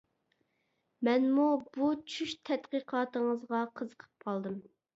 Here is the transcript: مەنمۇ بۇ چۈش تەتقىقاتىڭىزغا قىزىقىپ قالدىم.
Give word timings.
مەنمۇ 1.07 1.45
بۇ 1.75 1.91
چۈش 2.15 2.35
تەتقىقاتىڭىزغا 2.51 3.63
قىزىقىپ 3.79 4.29
قالدىم. 4.29 4.61